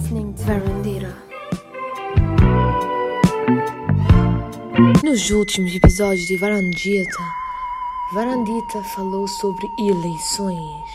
[0.00, 1.16] listening to Verandira.
[5.04, 7.22] Nos últimos episódios de Varandita,
[8.14, 10.90] Varandita falou sobre eleições.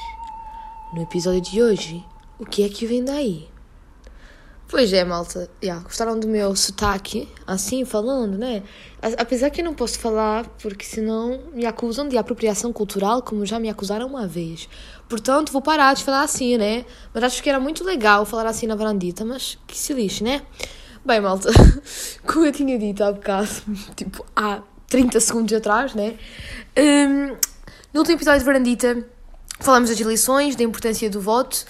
[0.94, 2.06] No episódio de hoje,
[2.40, 3.48] o que é que vem daí?
[4.68, 5.48] Pois é, malta.
[5.64, 7.30] Yeah, gostaram do meu sotaque?
[7.46, 8.64] Assim, falando, né?
[9.18, 13.60] Apesar que eu não posso falar, porque senão me acusam de apropriação cultural, como já
[13.60, 14.68] me acusaram uma vez.
[15.08, 16.84] Portanto, vou parar de falar assim, né?
[17.14, 20.42] Mas acho que era muito legal falar assim na varandita, mas que se lixe, né?
[21.06, 21.52] Bem, malta,
[22.26, 23.48] como eu tinha dito há bocado,
[23.96, 26.18] tipo, há 30 segundos atrás, né?
[26.76, 27.38] Um,
[27.94, 29.08] no último episódio de varandita,
[29.60, 31.66] falamos das eleições, da importância do voto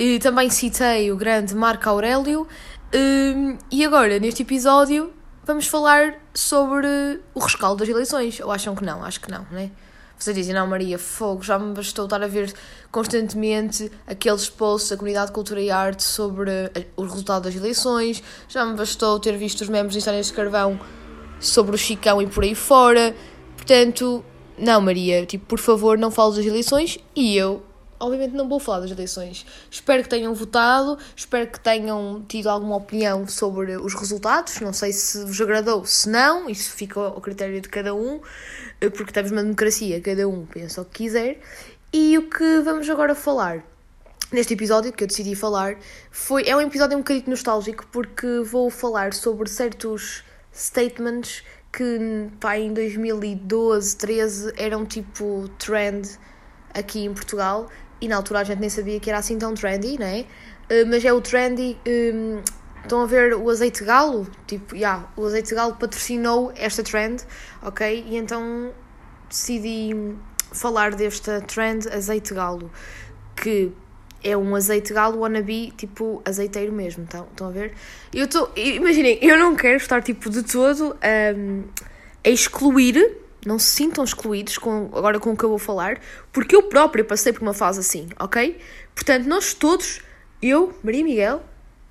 [0.00, 2.48] e também citei o grande Marco Aurélio.
[2.94, 5.12] Um, e agora, neste episódio,
[5.44, 8.40] vamos falar sobre o rescaldo das eleições.
[8.40, 9.04] Ou acham que não?
[9.04, 9.70] Acho que não, né?
[10.16, 12.50] Vocês dizem, não, Maria, fogo, já me bastou estar a ver
[12.90, 16.50] constantemente aqueles posts da Comunidade de Cultura e Arte sobre
[16.96, 20.80] o resultado das eleições, já me bastou ter visto os membros Histórias de Carvão
[21.38, 23.14] sobre o Chicão e por aí fora.
[23.54, 24.24] Portanto,
[24.58, 27.62] não, Maria, tipo, por favor, não fales das eleições e eu
[28.00, 29.46] obviamente não vou falar das eleições.
[29.70, 34.60] Espero que tenham votado, espero que tenham tido alguma opinião sobre os resultados.
[34.60, 38.20] Não sei se vos agradou, se não, isso fica ao critério de cada um,
[38.80, 41.40] eh, porque estamos numa democracia, cada um pensa o que quiser.
[41.92, 43.62] E o que vamos agora falar
[44.32, 45.76] neste episódio que eu decidi falar
[46.10, 51.42] foi é um episódio um bocadinho nostálgico porque vou falar sobre certos statements
[51.72, 56.08] que pá, em 2012, 13 eram tipo trend
[56.74, 57.68] aqui em Portugal
[58.00, 60.20] e na altura a gente nem sabia que era assim tão trendy, não é?
[60.20, 61.76] Uh, mas é o trendy.
[61.86, 62.42] Um,
[62.82, 64.26] estão a ver o azeite galo?
[64.46, 67.22] Tipo, yeah, o azeite galo patrocinou esta trend,
[67.62, 68.04] ok?
[68.08, 68.72] E então
[69.28, 69.90] decidi
[70.52, 72.70] falar desta trend azeite galo,
[73.36, 73.72] que
[74.22, 77.72] é um azeite galo wannabe, tipo azeiteiro mesmo, estão, estão a ver?
[78.12, 80.96] Eu estou, imaginem, eu não quero estar tipo de todo
[81.36, 81.64] um,
[82.24, 86.00] a excluir não se sintam excluídos com, agora com o que eu vou falar,
[86.32, 88.58] porque eu própria passei por uma fase assim, ok?
[88.94, 90.00] Portanto, nós todos,
[90.42, 91.42] eu, Maria Miguel,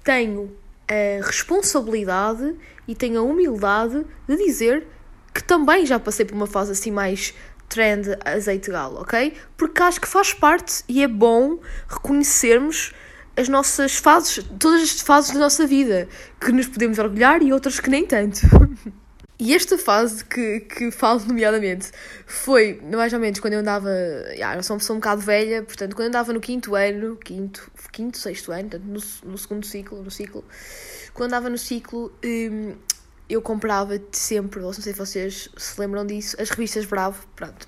[0.03, 0.55] tenho
[0.87, 2.55] a responsabilidade
[2.87, 4.87] e tenho a humildade de dizer
[5.33, 7.33] que também já passei por uma fase assim mais
[7.67, 9.33] trend azeite galo, ok?
[9.55, 12.93] Porque acho que faz parte e é bom reconhecermos
[13.37, 16.09] as nossas fases, todas as fases da nossa vida,
[16.41, 18.39] que nos podemos orgulhar e outras que nem tanto.
[19.41, 21.91] E esta fase que, que falo, nomeadamente,
[22.25, 23.89] foi mais ou menos quando eu andava.
[24.31, 27.15] Yeah, eu sou uma pessoa um bocado velha, portanto, quando eu andava no quinto ano,
[27.15, 30.43] quinto, quinto sexto ano, portanto, no, no segundo ciclo, no ciclo,
[31.13, 32.75] quando andava no ciclo, hum,
[33.29, 37.65] eu comprava sempre, não sei se vocês se lembram disso, as revistas Bravo, pronto.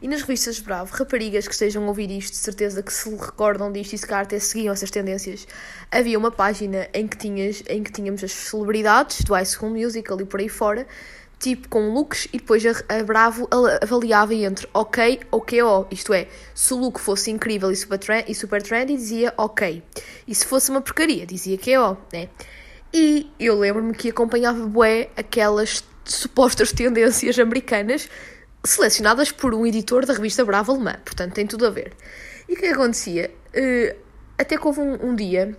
[0.00, 3.72] E nas revistas Bravo, raparigas que estejam a ouvir isto, de certeza que se recordam
[3.72, 5.46] disto e se calhar até seguiam essas tendências,
[5.90, 10.20] havia uma página em que, tinhas, em que tínhamos as celebridades do High School Musical
[10.20, 10.86] e por aí fora,
[11.40, 13.48] tipo com looks, e depois a, Bravo
[13.82, 15.88] avaliava entre ok ou KO.
[15.90, 19.82] Isto é, se o look fosse incrível e super, trend, e super trendy, dizia ok.
[20.28, 22.28] E se fosse uma porcaria, dizia KO, né?
[22.92, 28.08] E eu lembro-me que acompanhava bué aquelas supostas tendências americanas
[28.64, 31.92] selecionadas por um editor da revista Brava Alemã, portanto tem tudo a ver.
[32.48, 33.30] E o que acontecia?
[33.48, 33.96] Uh,
[34.36, 35.56] até que houve um, um, dia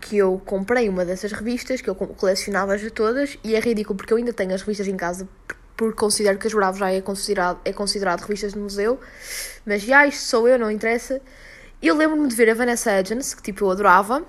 [0.00, 4.18] que eu comprei uma dessas revistas, que eu colecionava-as todas, e é ridículo porque eu
[4.18, 5.28] ainda tenho as revistas em casa,
[5.76, 9.00] porque considero que as Bravo já é considerado, é considerado revistas de museu,
[9.64, 11.20] mas já isto sou eu, não interessa.
[11.82, 14.22] Eu lembro-me de ver a Vanessa Hudgens, que tipo eu adorava,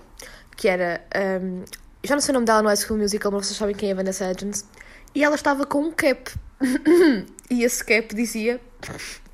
[0.56, 1.04] que era.
[1.44, 1.64] Um,
[2.04, 3.92] já não sei o nome dela no High School Musical, mas vocês sabem quem é
[3.92, 4.66] a Vanessa Hudgens.
[5.14, 6.32] E ela estava com um cap.
[7.50, 8.60] e esse cap dizia: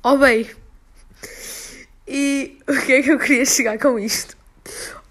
[0.02, 0.48] Oh, bem.
[2.06, 4.36] E o que é que eu queria chegar com isto?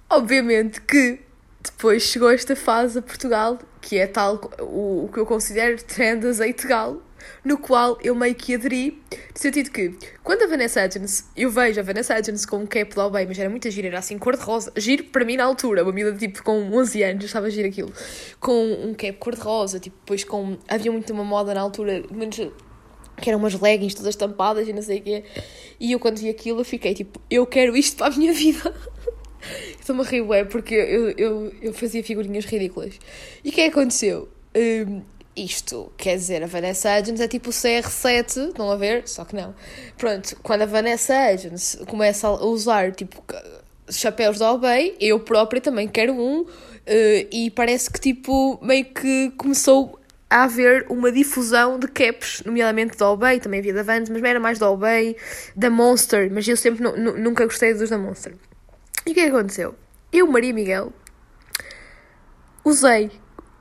[0.10, 1.20] Obviamente que
[1.64, 6.26] depois chegou esta fase a Portugal, que é tal o, o que eu considero trend
[6.26, 7.04] azeite galo,
[7.44, 11.80] no qual eu meio que aderi, no sentido que, quando a Vanessa Hudgens, eu vejo
[11.80, 14.72] a Vanessa Hudgens com um cap de bem, mas era muito gira, era assim cor-de-rosa,
[14.78, 17.92] giro para mim na altura, uma miúda tipo com 11 anos, estava a giro aquilo,
[18.40, 22.38] com um cap cor-de-rosa, tipo, depois com, havia muito uma moda na altura, menos
[23.18, 25.24] que eram umas leggings todas estampadas e não sei o quê,
[25.80, 28.74] e eu quando vi aquilo eu fiquei tipo, eu quero isto para a minha vida.
[29.80, 33.00] Estou-me a rir, ué, porque eu, eu, eu fazia figurinhas ridículas.
[33.44, 34.28] E o que é que aconteceu?
[34.56, 35.02] Um,
[35.38, 39.08] isto quer dizer, a Vanessa Hudgens é tipo o CR7, estão a ver?
[39.08, 39.54] Só que não.
[39.98, 43.24] Pronto, quando a Vanessa Hudgens começa a usar tipo
[43.90, 46.48] chapéus da Obey, eu própria também quero um, uh,
[47.32, 50.00] e parece que tipo meio que começou
[50.30, 54.40] a haver uma difusão de caps, nomeadamente da Obey, também havia da Vans, mas era
[54.40, 55.16] mais da Obey,
[55.56, 58.36] da Monster, mas eu sempre nunca gostei dos da Monster.
[59.06, 59.76] E o que é que aconteceu?
[60.12, 60.92] Eu, Maria Miguel,
[62.66, 63.10] usei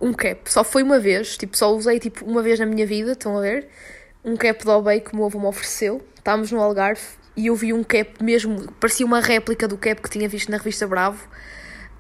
[0.01, 3.13] um cap, só foi uma vez, tipo, só usei tipo uma vez na minha vida,
[3.13, 3.69] estão a ver?
[4.25, 6.03] Um cap da Obey que o meu avô me ofereceu.
[6.17, 7.01] Estávamos no Algarve
[7.37, 10.57] e eu vi um cap mesmo, parecia uma réplica do cap que tinha visto na
[10.57, 11.29] revista Bravo.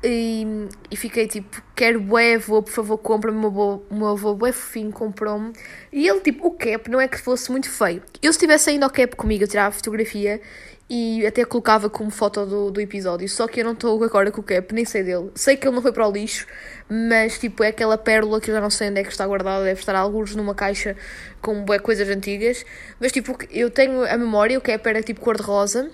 [0.04, 0.46] E,
[0.90, 3.38] e fiquei tipo, quero bué, avô, por favor, compra-me.
[3.38, 5.52] O meu o meu avô bué fofinho comprou-me.
[5.92, 8.02] E ele, tipo, o cap não é que fosse muito feio.
[8.22, 10.40] Eu, se estivesse ainda ao cap comigo, eu tirava a fotografia
[10.88, 13.28] e até colocava como foto do, do episódio.
[13.28, 15.30] Só que eu não estou agora com o cap, nem sei dele.
[15.34, 16.46] Sei que ele não foi para o lixo,
[16.88, 19.64] mas tipo, é aquela pérola que eu já não sei onde é que está guardada.
[19.64, 20.96] Deve estar alguns numa caixa
[21.40, 22.64] com bué coisas antigas.
[23.00, 25.90] Mas tipo, eu tenho a memória, o cap era tipo cor-de-rosa.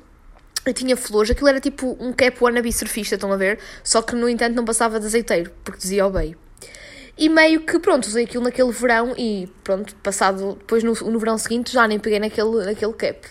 [0.65, 3.59] Eu tinha flores, aquilo era tipo um cap wannabe surfista, estão a ver?
[3.83, 6.37] Só que no entanto não passava de azeiteiro, porque dizia bem.
[7.19, 11.37] E meio que pronto, usei aquilo naquele verão e pronto, passado depois no, no verão
[11.37, 13.29] seguinte já nem peguei naquele, naquele cap.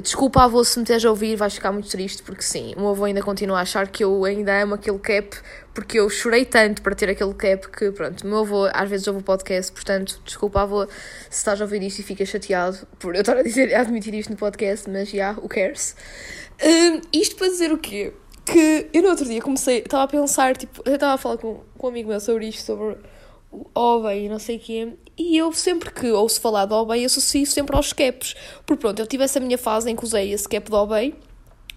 [0.00, 2.88] Desculpa, avô, se me esteja a ouvir, vais ficar muito triste, porque sim, o meu
[2.90, 5.36] avô ainda continua a achar que eu ainda amo aquele cap,
[5.74, 9.06] porque eu chorei tanto para ter aquele cap que, pronto, o meu avô às vezes
[9.06, 13.14] ouve o podcast, portanto, desculpa, avô, se estás a ouvir isto e ficas chateado por
[13.14, 15.94] eu estar a dizer, a admitir isto no podcast, mas já, yeah, who cares?
[16.64, 18.14] Um, isto para dizer o quê?
[18.46, 21.60] Que eu no outro dia comecei, estava a pensar, tipo, eu estava a falar com,
[21.76, 22.96] com um amigo meu sobre isto, sobre
[23.52, 27.04] o OVA e não sei o quê, e eu sempre que ouço falar de Obey
[27.04, 28.34] associo sempre aos caps.
[28.64, 31.14] Porque pronto, eu tive essa minha fase em que usei esse cap de Obey,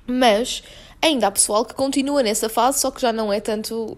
[0.08, 0.64] mas
[1.02, 3.96] ainda há pessoal que continua nessa fase, só que já não é tanto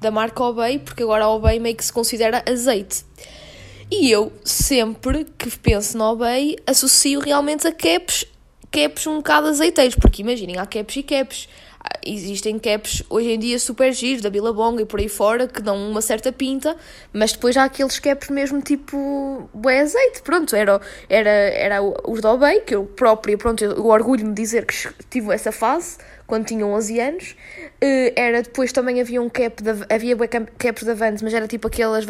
[0.00, 3.04] da marca Obey, porque agora a Obey meio que se considera azeite.
[3.90, 8.24] E eu sempre que penso no Obey associo realmente a caps,
[8.70, 11.48] caps um bocado azeiteiros, porque imaginem, há caps e caps
[12.04, 15.76] existem caps hoje em dia super giros, da Billabong e por aí fora, que dão
[15.76, 16.76] uma certa pinta,
[17.12, 22.32] mas depois há aqueles caps mesmo tipo bué azeite, pronto, era, era, era os da
[22.32, 24.74] Obey, que eu própria, pronto, eu, orgulho-me de dizer que
[25.10, 27.36] tive essa fase, quando tinha 11 anos,
[27.82, 30.14] uh, era depois também havia um cap, da, havia
[30.58, 32.08] caps da Vans, mas era tipo aquelas uh,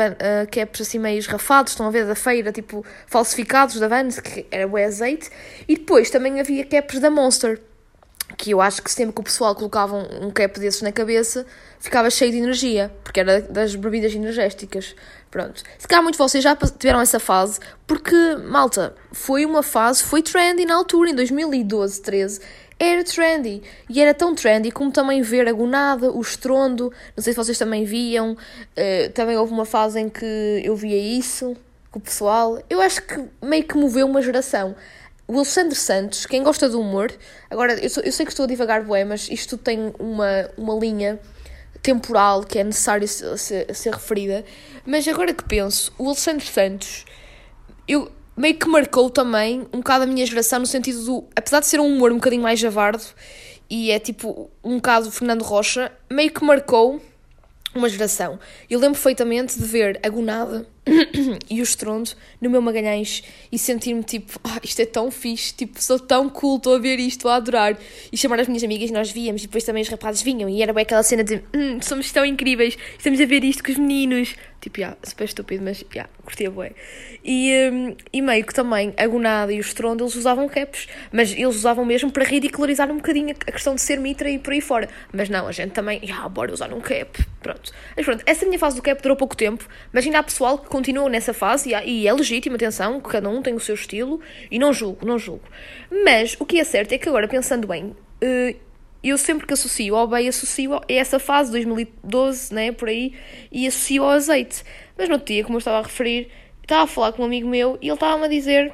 [0.51, 4.67] caps assim meio rafados, estão a ver, da feira, tipo falsificados da Vans, que era
[4.67, 5.31] bué azeite,
[5.69, 7.61] e depois também havia caps da Monster,
[8.37, 11.47] que eu acho que sempre que o pessoal colocava um, um cap desses na cabeça,
[11.79, 14.95] ficava cheio de energia, porque era das bebidas energéticas.
[15.31, 15.63] Pronto.
[15.79, 18.15] Se calhar muitos de vocês já tiveram essa fase, porque,
[18.47, 22.41] malta, foi uma fase, foi trendy na altura, em 2012, 13,
[22.79, 23.63] era trendy.
[23.91, 27.59] E era tão trendy como também ver a gonada, o estrondo, não sei se vocês
[27.59, 31.57] também viam, uh, também houve uma fase em que eu via isso
[31.91, 32.63] com o pessoal.
[32.71, 34.75] Eu acho que meio que moveu uma geração.
[35.31, 37.13] O Alexandre Santos, quem gosta do humor,
[37.51, 40.75] agora eu, sou, eu sei que estou a divagar bué, mas isto tem uma, uma
[40.75, 41.21] linha
[41.83, 43.37] temporal que é necessário ser,
[43.75, 44.43] ser referida.
[44.87, 47.05] Mas agora que penso, o Alexandre Santos,
[47.87, 51.67] eu meio que marcou também um bocado a minha geração no sentido do, apesar de
[51.67, 53.05] ser um humor um bocadinho mais javardo
[53.69, 57.03] e é tipo um bocado Fernando Rocha, meio que marcou
[57.75, 58.41] uma geração.
[58.71, 60.67] Eu lembro perfeitamente de ver a Gonada
[61.51, 65.81] e o estrondo no meu Magalhães e sentir-me tipo, ah, isto é tão fixe, tipo,
[65.83, 67.79] sou tão cool, estou a ver isto, a adorar.
[68.13, 70.73] E chamar as minhas amigas nós víamos, e depois também os rapazes vinham, e era
[70.73, 74.35] bem aquela cena de, hum, somos tão incríveis, estamos a ver isto com os meninos.
[74.61, 76.73] Tipo, yeah, super estúpido, mas yeah, curtia bué.
[77.25, 81.31] E, um, e meio que também a Gonada e o estrondo eles usavam caps, mas
[81.33, 84.61] eles usavam mesmo para ridicularizar um bocadinho a questão de ser mitra e por aí
[84.61, 84.89] fora.
[85.13, 87.73] Mas não, a gente também, yeah, bora usar um cap, pronto.
[87.97, 90.69] Mas pronto, essa minha fase do cap durou pouco tempo, mas ainda há pessoal que
[90.79, 94.73] continuam nessa fase e, é legítimo, atenção, cada um tem o seu estilo e não
[94.73, 95.43] julgo, não julgo.
[96.05, 98.55] Mas o que é certo é que agora, pensando bem, eh,
[99.03, 103.13] eu sempre que associo ao bem, associo a essa fase, 2012, né, por aí,
[103.51, 104.63] e associo ao azeite.
[104.97, 106.29] Mas no outro dia, como eu estava a referir,
[106.63, 108.73] estava a falar com um amigo meu e ele estava-me a dizer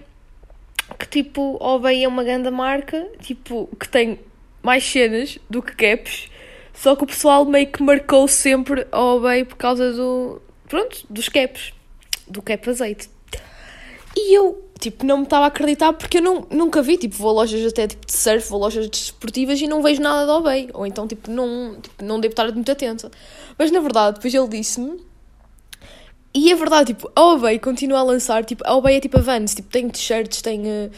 [0.99, 4.21] que, tipo, o bem é uma grande marca, tipo, que tem
[4.63, 6.29] mais cenas do que caps,
[6.75, 11.31] só que o pessoal meio que marcou sempre ao bem por causa do, pronto, dos
[11.31, 11.73] caps
[12.29, 13.09] do cap azeite.
[14.17, 17.31] E eu, tipo, não me estava a acreditar porque eu não, nunca vi, tipo, vou
[17.31, 20.31] a lojas até tipo, de surf, vou a lojas desportivas e não vejo nada de
[20.31, 20.71] Obey.
[20.73, 23.11] Ou então, tipo, não, tipo, não devo estar muito atenta.
[23.59, 25.01] Mas na verdade, depois ele disse-me.
[26.33, 29.21] E é verdade, tipo, a Obey continua a lançar, tipo, a Obey é tipo a
[29.21, 30.91] Vans, tipo, tem t-shirts, tem uh,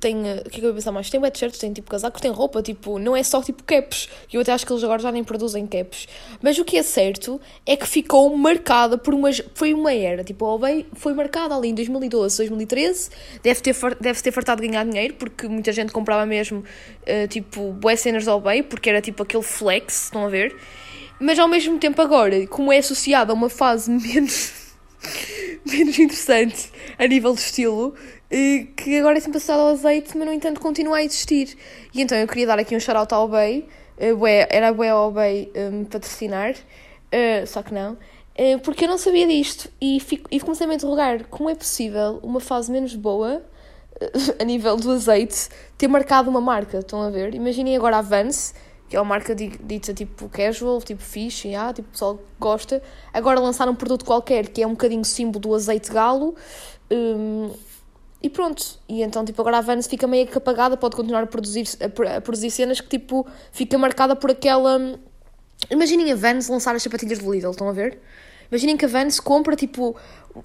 [0.00, 0.26] tem.
[0.26, 1.10] Eh, o que é que eu ia pensar mais?
[1.10, 4.08] Tem t-shirts, tem tipo casacos, tem roupa, tipo, não é só tipo caps.
[4.32, 6.08] Eu até acho que eles agora já nem produzem caps.
[6.42, 9.30] Mas o que é certo é que ficou marcada por uma.
[9.54, 10.24] Foi uma era.
[10.24, 13.10] Tipo, a Obey foi marcada ali em 2012, 2013.
[13.42, 17.72] Deve ter, deve ter fartado de ganhar dinheiro, porque muita gente comprava mesmo, uh, tipo,
[17.72, 20.56] boas cenas da Obey, porque era tipo aquele flex, estão a ver?
[21.20, 24.58] Mas ao mesmo tempo agora, como é associado a uma fase menos.
[25.64, 27.94] menos interessante a nível de estilo,
[28.76, 31.56] que agora é sempre associado ao azeite, mas no entanto continua a existir.
[31.92, 33.66] E então eu queria dar aqui um shout-out ao Bay,
[34.48, 36.54] era a Bué ao Bay um, patrocinar,
[37.10, 37.94] Uh, só que não.
[38.38, 41.54] Uh, porque eu não sabia disto e, fico, e comecei -me a interrogar como é
[41.54, 43.42] possível uma fase menos boa
[44.40, 46.78] a nível do azeite ter marcado uma marca.
[46.78, 47.34] Estão a ver?
[47.34, 48.54] Imaginem agora a Vance
[48.88, 52.82] que é uma marca dita tipo casual, tipo fixe, yeah, tipo pessoal gosta.
[53.12, 56.34] Agora lançaram um produto qualquer que é um bocadinho símbolo do azeite galo.
[56.90, 57.50] Um,
[58.22, 58.78] e pronto.
[58.88, 62.20] E então, tipo, agora a Vans fica meio que apagada, pode continuar a produzir, a,
[62.20, 64.98] produzir cenas que, tipo, fica marcada por aquela.
[65.70, 67.98] Imaginem a Vans lançar as sapatilhas do Lidl, estão a ver?
[68.50, 69.96] Imaginem que a Vans compra, tipo,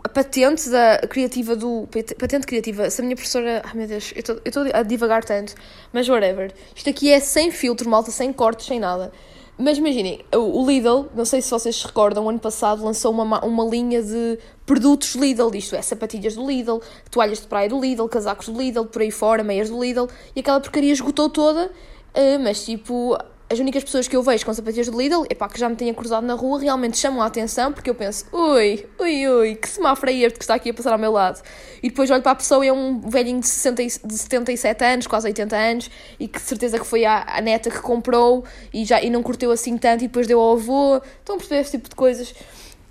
[0.04, 1.88] a patente da criativa do.
[2.18, 2.90] Patente criativa.
[2.90, 3.62] Se a minha professora.
[3.66, 5.56] Ai meu Deus, eu estou a divagar tanto.
[5.92, 6.54] Mas whatever.
[6.76, 9.12] Isto aqui é sem filtro, malta, sem cortes, sem nada.
[9.58, 13.44] Mas imaginem, o Lidl, não sei se vocês se recordam, o ano passado lançou uma,
[13.46, 18.06] uma linha de produtos Lidl, isto é, sapatilhas do Lidl, toalhas de praia do Lidl,
[18.10, 21.72] casacos do Lidl, por aí fora, meias do Lidl, e aquela porcaria esgotou toda,
[22.14, 23.18] eh, mas tipo,
[23.50, 25.94] as únicas pessoas que eu vejo com sapatilhas do Lidl, epá, que já me tenha
[25.94, 30.12] cruzado na rua, realmente chamam a atenção, porque eu penso, ui, ui, ui, que semáforo
[30.12, 31.42] é este que está aqui a passar ao meu lado?
[31.82, 35.08] E depois olho para a pessoa e é um velhinho de, 60, de 77 anos,
[35.08, 38.84] quase 80 anos, e que de certeza que foi a, a neta que comprou e,
[38.84, 40.98] já, e não curteu assim tanto e depois deu ao avô.
[41.20, 42.34] Estão a perceber esse tipo de coisas?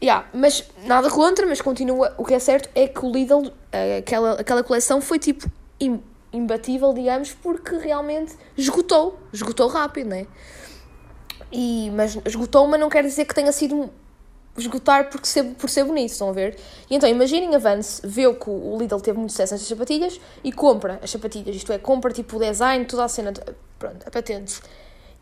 [0.01, 2.15] Yeah, mas nada contra, mas continua.
[2.17, 5.51] O que é certo é que o Lidl, eh, aquela, aquela coleção foi tipo
[6.35, 10.27] imbatível, digamos, porque realmente esgotou, esgotou rápido, né?
[11.53, 13.89] E, mas esgotou, mas não quer dizer que tenha sido
[14.57, 16.57] esgotar porque ser, por ser bonito, estão a ver?
[16.91, 20.53] E então imaginem a Vance, vê que o Lidl teve muito sucesso nestas sapatilhas e
[20.53, 23.33] compra as sapatilhas, isto é, compra tipo o design, toda a cena,
[23.79, 24.61] pronto, a patente,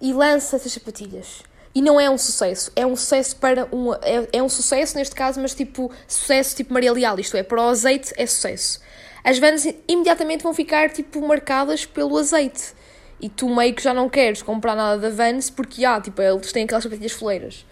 [0.00, 1.42] e lança essas sapatilhas.
[1.74, 3.94] E não é um sucesso, é um sucesso para um.
[3.94, 7.62] É, é um sucesso neste caso, mas tipo, sucesso tipo Maria Leal, isto é, para
[7.62, 8.80] o azeite é sucesso
[9.24, 12.74] as Vans imediatamente vão ficar tipo marcadas pelo azeite.
[13.20, 16.50] E tu meio que já não queres comprar nada da Vans porque, ah, tipo, eles
[16.50, 17.64] têm aquelas sapatilhas foleiras.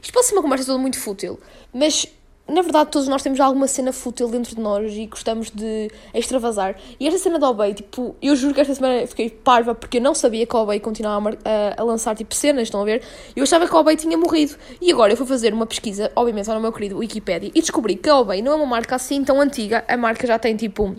[0.00, 1.38] Isto pode ser uma conversa toda muito fútil,
[1.72, 2.06] mas
[2.46, 6.76] na verdade todos nós temos alguma cena fútil dentro de nós e gostamos de extravasar.
[7.00, 10.02] E esta cena da Obey, tipo, eu juro que esta semana fiquei parva porque eu
[10.02, 13.02] não sabia que a Obey continuava a, a, lançar tipo cenas, estão a ver?
[13.34, 14.56] Eu achava que a Obey tinha morrido.
[14.80, 18.08] E agora eu fui fazer uma pesquisa, obviamente, no meu querido Wikipedia, e descobri que
[18.08, 19.84] a Obey não é uma marca assim tão antiga.
[19.88, 20.94] A marca já tem tipo.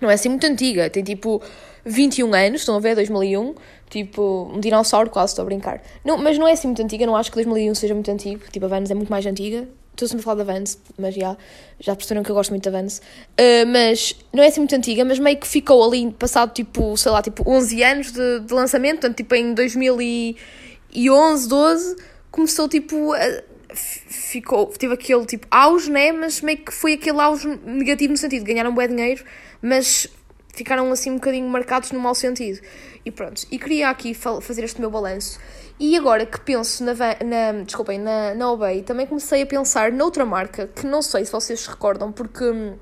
[0.00, 1.42] Não é assim muito antiga, tem tipo
[1.84, 2.94] 21 anos, estão a ver?
[2.96, 3.54] 2001.
[3.88, 5.82] Tipo, um dinossauro quase, estou a brincar.
[6.04, 8.42] Não, mas não é assim muito antiga, não acho que 2001 seja muito antigo.
[8.50, 9.68] Tipo, a Vans é muito mais antiga.
[10.00, 11.36] Estou sempre a falar da Vans, mas já,
[11.78, 13.02] já perceberam que eu gosto muito da Vans.
[13.38, 17.12] Uh, mas não é assim muito antiga, mas meio que ficou ali passado tipo, sei
[17.12, 21.96] lá, tipo 11 anos de, de lançamento, portanto, tipo em 2011, 12,
[22.30, 23.12] começou tipo.
[23.12, 23.42] A,
[23.74, 26.12] ficou, teve aquele tipo auge, né?
[26.12, 29.22] Mas meio que foi aquele auge negativo no sentido, ganharam bom dinheiro,
[29.60, 30.08] mas
[30.52, 32.60] ficaram assim um bocadinho marcados no mau sentido.
[33.04, 35.38] E pronto, e queria aqui fazer este meu balanço.
[35.78, 40.26] E agora que penso na, na desculpem, na, na Obey, também comecei a pensar noutra
[40.26, 42.44] marca, que não sei se vocês se recordam, porque...
[42.44, 42.76] Hum,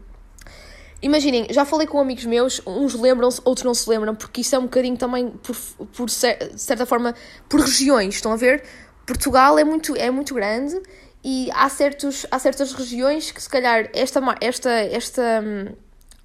[1.00, 4.58] imaginem, já falei com amigos meus, uns lembram-se, outros não se lembram, porque isso é
[4.58, 5.56] um bocadinho também, por,
[5.96, 7.14] por certa forma,
[7.48, 8.64] por regiões, estão a ver?
[9.06, 10.80] Portugal é muito, é muito grande
[11.25, 15.72] e há, certos, há certas regiões que se calhar esta, esta, esta hum,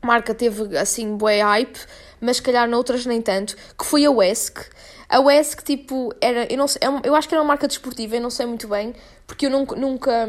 [0.05, 1.79] marca teve assim bué hype,
[2.19, 4.60] mas se calhar noutras nem tanto, que foi a Wesk.
[5.10, 8.15] A Wesk, tipo, era, eu, não sei, é eu acho que era uma marca desportiva,
[8.15, 8.93] eu não sei muito bem,
[9.27, 10.27] porque eu nunca, nunca,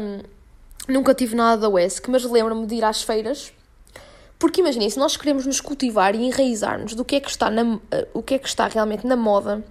[0.87, 3.51] nunca tive nada da Wesk, mas lembro-me de ir às feiras.
[4.37, 7.79] Porque imaginem, se nós queremos nos cultivar e enraizarmos do que é que está, na,
[8.13, 9.63] o que é que está realmente na moda,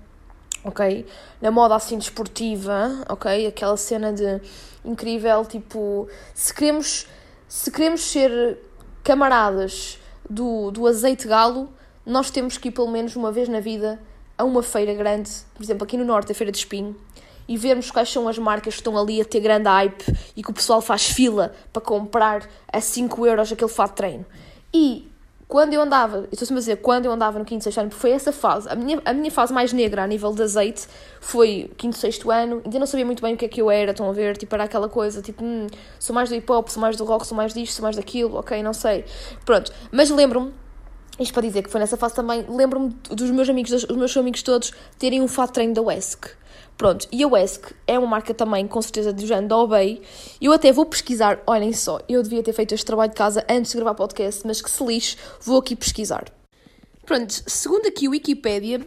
[0.64, 1.06] ok?
[1.40, 3.46] Na moda assim desportiva, ok?
[3.46, 4.40] Aquela cena de
[4.84, 7.06] incrível, tipo, se queremos,
[7.46, 8.58] se queremos ser
[9.04, 11.68] camaradas do, do azeite galo,
[12.04, 14.00] nós temos que ir pelo menos uma vez na vida
[14.36, 16.96] a uma feira grande, por exemplo, aqui no Norte, a Feira de Espinho,
[17.46, 20.50] e vermos quais são as marcas que estão ali a ter grande hype e que
[20.50, 24.26] o pessoal faz fila para comprar a 5 euros aquele fato de treino.
[24.72, 25.12] E
[25.46, 28.32] quando eu andava, estou a dizer, quando eu andava no 5 6 ano, foi essa
[28.32, 30.86] fase, a minha, a minha fase mais negra a nível de azeite
[31.20, 33.90] foi 5 6 ano, ainda não sabia muito bem o que é que eu era,
[33.90, 35.66] estão a ver, tipo, era aquela coisa, tipo, hum,
[35.98, 38.36] sou mais do hip hop, sou mais do rock, sou mais disto, sou mais daquilo,
[38.36, 39.04] ok, não sei.
[39.44, 40.52] Pronto, mas lembro-me
[41.18, 44.42] isto para dizer que foi nessa fase também, lembro-me dos meus amigos, dos meus amigos
[44.42, 46.26] todos terem um fato treino da Wesk.
[46.76, 50.02] Pronto, e a Wesk é uma marca também, com certeza, do género da Obey.
[50.40, 53.70] Eu até vou pesquisar, olhem só, eu devia ter feito este trabalho de casa antes
[53.70, 56.24] de gravar podcast, mas que se lixe, vou aqui pesquisar.
[57.06, 58.84] Pronto, segundo aqui o Wikipedia,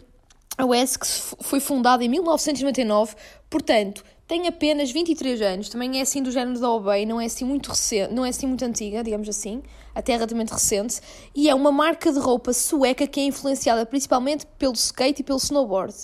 [0.57, 1.05] a Wesk
[1.39, 3.15] foi fundada em 1999,
[3.49, 7.45] portanto, tem apenas 23 anos, também é assim do género da Obey, não é assim
[7.45, 9.63] muito recente, não é assim muito antiga, digamos assim,
[9.95, 10.99] até relativamente recente,
[11.33, 15.37] e é uma marca de roupa sueca que é influenciada principalmente pelo skate e pelo
[15.37, 15.95] snowboard.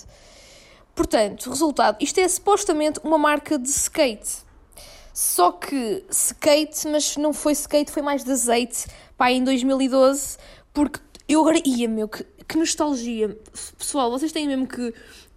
[0.94, 4.44] Portanto, resultado, isto é supostamente uma marca de skate.
[5.12, 8.86] Só que skate, mas não foi skate, foi mais de azeite,
[9.16, 10.36] pá, em 2012,
[10.72, 13.36] porque eu agora ia, meu, que, que nostalgia.
[13.78, 14.92] Pessoal, vocês têm mesmo que.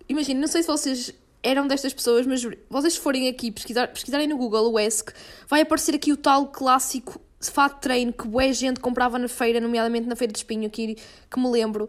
[0.10, 4.38] Imagina, não sei se vocês eram destas pessoas, mas vocês forem aqui pesquisar, pesquisarem no
[4.38, 5.14] Google o ESC,
[5.48, 10.08] vai aparecer aqui o tal clássico fato treino que boa gente comprava na feira, nomeadamente
[10.08, 10.96] na feira de espinho, aqui
[11.30, 11.88] que me lembro.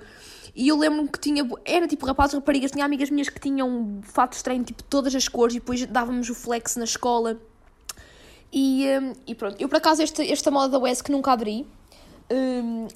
[0.59, 4.43] E eu lembro-me que tinha, era tipo rapazes, raparigas, tinha amigas minhas que tinham fatos
[4.43, 7.39] de tipo todas as cores, e depois dávamos o flex na escola.
[8.53, 11.65] E, um, e pronto, eu por acaso esta, esta moda da Wes que nunca aderi,
[12.29, 12.89] um, uh,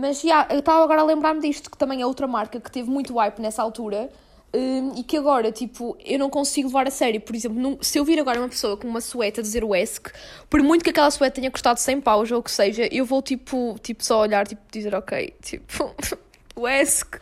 [0.00, 2.90] mas já, eu estava agora a lembrar-me disto, que também é outra marca que teve
[2.90, 4.10] muito hype nessa altura,
[4.52, 7.20] um, e que agora, tipo, eu não consigo levar a sério.
[7.20, 10.10] Por exemplo, se eu vir agora uma pessoa com uma sueta dizer o ESC,
[10.50, 13.22] por muito que aquela sueta tenha custado 100 paus ou o que seja, eu vou,
[13.22, 15.94] tipo, tipo só olhar, tipo, dizer, ok, tipo,
[16.56, 17.20] o ESC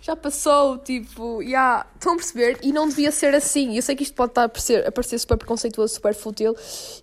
[0.00, 2.58] já passou, tipo, já, yeah, estão a perceber?
[2.62, 3.74] E não devia ser assim.
[3.74, 6.54] Eu sei que isto pode estar a parecer, a parecer super preconceituoso, super fútil,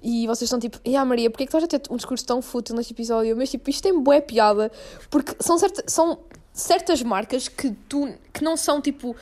[0.02, 2.42] e vocês estão tipo, yeah, Maria, porquê é que estás a ter um discurso tão
[2.42, 3.36] fútil neste episódio?
[3.36, 4.72] Mas, tipo, isto tem boa piada,
[5.10, 6.18] porque são, certa, são
[6.54, 9.14] certas marcas que, tu, que não são, tipo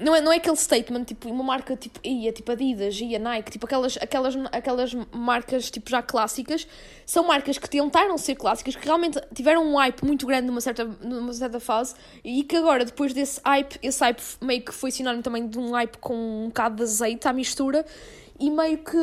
[0.00, 3.52] não é, não é aquele statement, tipo, uma marca tipo, ia, tipo Adidas, ia Nike,
[3.52, 6.66] tipo aquelas, aquelas, aquelas marcas tipo já clássicas,
[7.04, 10.84] são marcas que tentaram ser clássicas, que realmente tiveram um hype muito grande numa certa,
[10.84, 15.22] numa certa fase e que agora, depois desse hype, esse hype meio que foi sinónimo
[15.22, 17.84] também de um hype com um bocado de azeite à mistura
[18.38, 18.96] e meio que,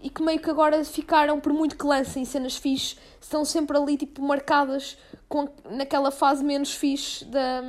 [0.00, 3.96] e que meio que agora ficaram, por muito que lancem cenas fixe, estão sempre ali
[3.96, 4.96] tipo marcadas
[5.28, 7.64] com, naquela fase menos fixe da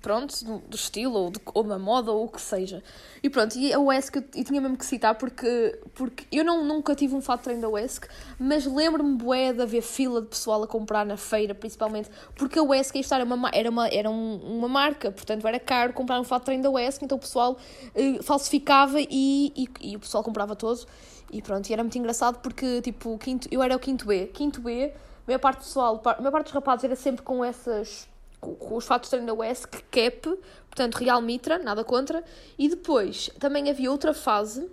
[0.00, 2.82] pronto, do, do estilo ou, de, ou, da moda ou o que seja.
[3.22, 6.64] E pronto, e a WESC eu, eu tinha mesmo que citar porque, porque eu não,
[6.64, 8.06] nunca tive um fato de treino da WESC,
[8.38, 12.62] mas lembro-me bué de haver fila de pessoal a comprar na feira, principalmente, porque a
[12.62, 16.42] WESC era uma, era uma, era um, uma marca, portanto era caro comprar um fato
[16.42, 17.56] de treino da WESC, então o pessoal
[17.94, 20.86] eh, falsificava e, e, e, o pessoal comprava todo.
[21.32, 24.26] E pronto, e era muito engraçado porque, tipo, quinto, eu era o quinto B.
[24.26, 27.44] Quinto B, a maior parte do pessoal, a maior parte dos rapazes era sempre com
[27.44, 28.08] essas
[28.44, 32.24] com os fatos de treino da WESC, cap, portanto Real Mitra, nada contra,
[32.58, 34.68] e depois também havia outra fase,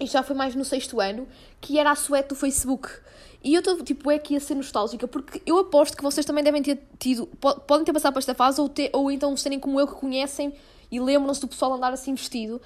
[0.00, 1.26] e já foi mais no sexto ano,
[1.60, 2.88] que era a suete do Facebook.
[3.42, 6.42] E eu estou, tipo, é que ia ser nostálgica, porque eu aposto que vocês também
[6.42, 7.26] devem ter tido,
[7.66, 10.54] podem ter passado por esta fase, ou, ter, ou então serem como eu, que conhecem
[10.90, 12.60] e lembram-se do pessoal andar assim vestido.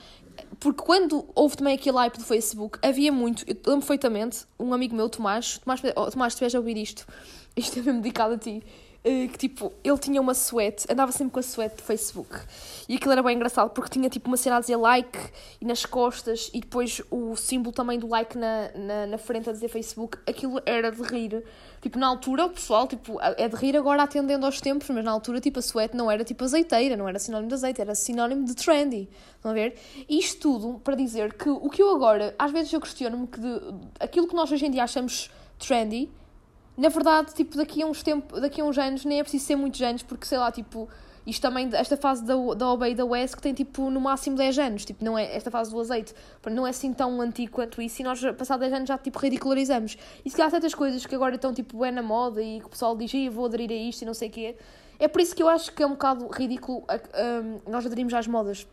[0.60, 4.94] Porque quando houve também aquele hype do Facebook, havia muito, eu lembro perfeitamente, um amigo
[4.94, 7.06] meu, Tomás, Tomás, oh, Tomás, estiveres a ouvir isto,
[7.60, 8.62] isto é mesmo dedicado a ti,
[9.04, 12.36] eh, que tipo, ele tinha uma suete, andava sempre com a suete do Facebook.
[12.88, 15.18] E aquilo era bem engraçado porque tinha tipo uma cena a dizer like
[15.60, 19.52] e nas costas e depois o símbolo também do like na, na, na frente a
[19.52, 20.18] dizer Facebook.
[20.26, 21.44] Aquilo era de rir.
[21.80, 25.12] Tipo, na altura o pessoal, tipo, é de rir agora atendendo aos tempos, mas na
[25.12, 28.44] altura tipo a suete não era tipo azeiteira, não era sinónimo de azeite, era sinónimo
[28.44, 29.08] de trendy.
[29.36, 29.78] Estão a ver?
[30.08, 33.40] E isto tudo para dizer que o que eu agora, às vezes eu questiono-me que
[33.40, 33.60] de,
[34.00, 36.10] aquilo que nós hoje em dia achamos trendy
[36.78, 39.56] na verdade, tipo, daqui a uns tempos, daqui a uns anos, nem é preciso ser
[39.56, 40.88] muitos anos, porque sei lá, tipo,
[41.26, 44.36] isto também, esta fase da, da OB e da West que tem tipo no máximo
[44.36, 46.14] 10 anos, tipo, não é, esta fase do azeite,
[46.48, 49.98] não é assim tão antigo quanto isso, e nós, passado 10 anos, já tipo ridicularizamos.
[50.24, 52.70] E se há certas coisas que agora estão tipo bem na moda e que o
[52.70, 54.56] pessoal diz, vou aderir a isto e não sei o quê,
[55.00, 56.84] é por isso que eu acho que é um bocado ridículo
[57.66, 58.66] nós aderimos às modas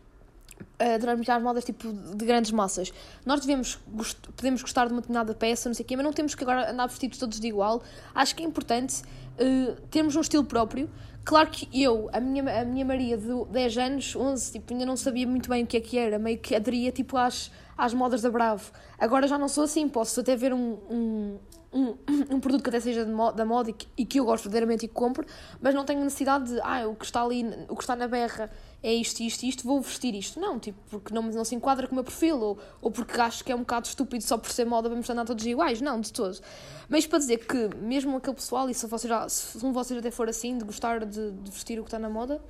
[1.00, 2.92] durante as modas tipo de grandes massas.
[3.24, 6.12] Nós devemos gost podemos gostar de uma determinada peça, não sei o quê, mas não
[6.12, 7.82] temos que agora andar vestidos todos de igual.
[8.14, 10.90] Acho que é importante uh, termos um estilo próprio.
[11.24, 14.96] Claro que eu, a minha, a minha Maria de 10 anos, 11, tipo, ainda não
[14.96, 18.22] sabia muito bem o que é que era, meio que aderia tipo às, às modas
[18.22, 18.70] da Bravo.
[18.96, 21.38] Agora já não sou assim, posso até ver um, um,
[21.76, 21.96] um,
[22.36, 24.88] um produto que até seja da moda e que, e que eu gosto verdadeiramente e
[24.88, 25.26] que compro,
[25.60, 28.50] mas não tenho necessidade de, ah, o que está ali, o que está na berra
[28.82, 30.40] é isto, isto, isto, vou vestir isto.
[30.40, 33.44] Não, tipo, porque não, não se enquadra com o meu perfil, ou, ou porque acho
[33.44, 35.80] que é um bocado estúpido só por ser moda vamos andar todos iguais.
[35.80, 36.40] Não, de todos.
[36.88, 40.10] Mas para dizer que, mesmo aquele pessoal, e se, vocês já, se um vocês até
[40.10, 42.40] for assim, de gostar de, de vestir o que está na moda,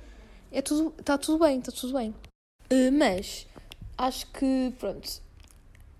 [0.51, 2.13] é tudo, está tudo bem, está tudo bem.
[2.71, 3.47] Uh, mas,
[3.97, 5.21] acho que, pronto,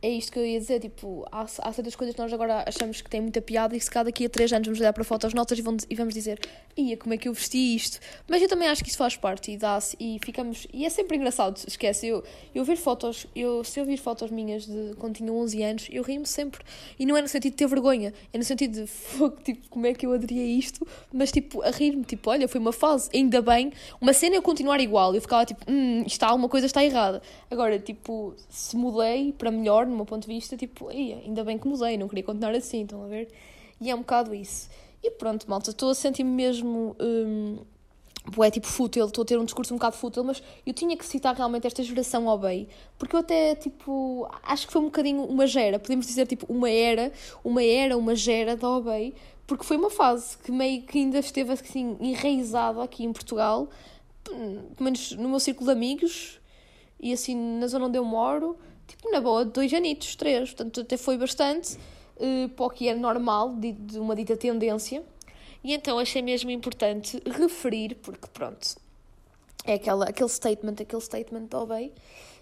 [0.01, 3.01] é isto que eu ia dizer, tipo, há, há certas coisas que nós agora achamos
[3.01, 5.33] que têm muita piada e se cada daqui a 3 anos vamos olhar para fotos
[5.33, 6.39] notas e vamos, e vamos dizer,
[6.75, 7.99] ia, como é que eu vesti isto?
[8.27, 11.17] Mas eu também acho que isso faz parte e dá-se e ficamos, e é sempre
[11.17, 15.31] engraçado, esquece, eu, eu ver fotos, eu, se eu vir fotos minhas de quando tinha
[15.31, 16.63] 11 anos, eu rio-me sempre,
[16.97, 19.93] e não é no sentido de ter vergonha, é no sentido de, tipo, como é
[19.93, 23.41] que eu aderi a isto, mas tipo, a rir-me, tipo, olha, foi uma fase, ainda
[23.41, 27.21] bem, uma cena eu continuar igual, eu ficava tipo, hum, está, alguma coisa está errada,
[27.49, 31.67] agora, tipo, se mudei para melhor, no meu ponto de vista, tipo, ainda bem que
[31.67, 33.30] mudei, não queria continuar assim, estão a ver?
[33.80, 34.69] E é um bocado isso.
[35.04, 36.95] E pronto, malta, estou a sentir-me mesmo.
[37.00, 37.60] Hum,
[38.43, 41.06] é tipo fútil, estou a ter um discurso um bocado fútil, mas eu tinha que
[41.06, 45.47] citar realmente esta geração Obey, porque eu até, tipo, acho que foi um bocadinho uma
[45.47, 47.12] gera, podemos dizer, tipo, uma era,
[47.43, 49.13] uma era, uma gera da Obey,
[49.45, 53.69] porque foi uma fase que meio que ainda esteve, assim, enraizada aqui em Portugal,
[54.26, 56.41] pelo menos no meu círculo de amigos,
[57.00, 60.97] e assim, na zona onde eu moro, tipo, na boa, dois anitos, três, portanto, até
[60.97, 61.78] foi bastante,
[62.17, 65.04] uh, para o que é normal, de, de uma dita tendência,
[65.63, 68.76] e então achei mesmo importante referir, porque pronto,
[69.65, 71.91] é aquela, aquele statement, aquele statement do bem.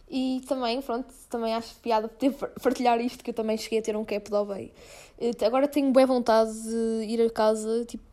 [0.08, 2.32] E também, pronto, também acho piada poder
[2.62, 4.72] partilhar isto, que eu também cheguei a ter um cap do Obey.
[5.20, 8.04] Eh, agora tenho boa vontade de ir a casa, tipo,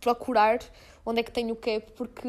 [0.00, 0.60] procurar
[1.04, 2.28] onde é que tenho o cap, porque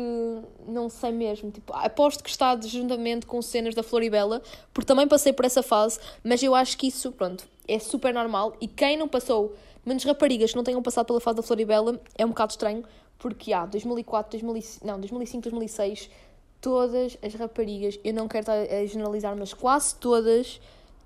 [0.68, 1.52] não sei mesmo.
[1.52, 4.42] Tipo, aposto que está juntamente com cenas da Floribela,
[4.74, 8.56] porque também passei por essa fase, mas eu acho que isso, pronto, é super normal.
[8.60, 9.56] E quem não passou
[9.86, 12.84] menos raparigas que não tenham passado pela fase da Floribela é um bocado estranho,
[13.18, 16.10] porque há 2004, 2005, não, 2005, 2006,
[16.60, 20.60] todas as raparigas, eu não quero estar a generalizar, mas quase todas,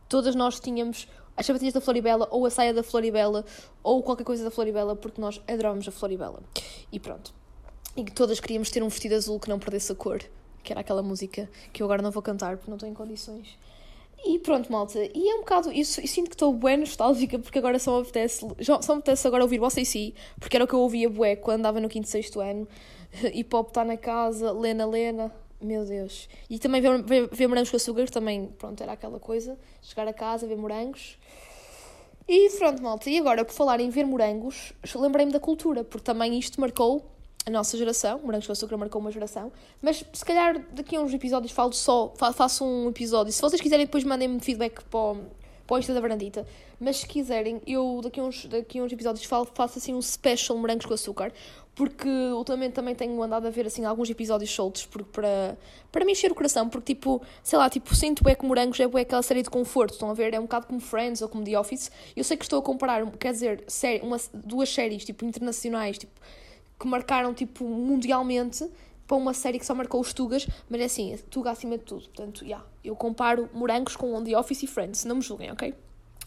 [0.07, 3.45] todas nós tínhamos as sapatilhas da Floribela ou a saia da Floribela
[3.83, 6.41] ou qualquer coisa da Floribela, porque nós adoramos a Floribela.
[6.91, 7.36] E pronto.
[7.97, 10.21] E todas queríamos ter um vestido azul que não perdesse a cor,
[10.63, 13.57] que era aquela música que eu agora não vou cantar porque não estou em condições.
[14.23, 14.99] E pronto, malta.
[14.99, 15.69] E é um bocado.
[15.69, 18.45] Eu, eu sinto que estou bué nostálgica porque agora só me apetece.
[18.63, 21.61] Só me apetece agora ouvir vocês sim, porque era o que eu ouvia bué quando
[21.61, 22.67] andava no 5 6 ano.
[23.33, 25.33] Hip hop está na casa, Lena Lena.
[25.59, 26.29] Meu Deus.
[26.47, 29.57] E também ver, ver, ver morangos com açúcar, também, pronto, era aquela coisa.
[29.81, 31.17] Chegar a casa, ver morangos.
[32.27, 33.09] E pronto, malta.
[33.09, 37.16] E agora, por falar em ver morangos, lembrei-me da cultura, porque também isto marcou
[37.47, 41.13] a nossa geração, Morangos com Açúcar marcou uma geração, mas se calhar daqui a uns
[41.13, 43.31] episódios falo só, faço um episódio.
[43.31, 45.17] Se vocês quiserem, depois mandem-me feedback para o,
[45.65, 46.45] para o Insta da Varandita.
[46.77, 50.01] Mas se quiserem, eu daqui a uns, daqui a uns episódios falo, faço assim um
[50.01, 51.31] special Morangos com Açúcar,
[51.73, 55.57] porque ultimamente também tenho andado a ver assim alguns episódios soltos porque, para,
[55.89, 58.83] para me encher o coração, porque tipo, sei lá, tipo, sinto é que Morangos é
[58.83, 60.33] aquela série de conforto, estão a ver?
[60.33, 61.89] É um bocado como Friends ou como The Office.
[62.13, 66.19] Eu sei que estou a comparar, quer dizer, série, uma, duas séries tipo internacionais, tipo
[66.79, 68.69] que marcaram tipo mundialmente
[69.07, 72.03] para uma série que só marcou os Tugas, mas é assim, Tuga acima de tudo.
[72.09, 75.73] Portanto, yeah, eu comparo morangos com The Office e Friends, não me julguem, ok?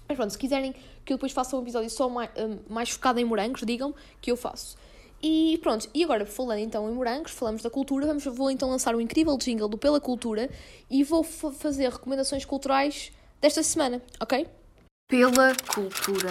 [0.09, 3.21] Mas pronto, se quiserem que eu depois faça um episódio só mais, um, mais focado
[3.21, 4.77] em morangos, digam que eu faço.
[5.23, 8.95] E pronto, e agora falando então em morangos, falamos da cultura, vamos, vou então lançar
[8.95, 10.51] um incrível jingle do Pela Cultura
[10.89, 14.47] e vou fazer recomendações culturais desta semana, ok?
[15.09, 16.31] Pela Cultura.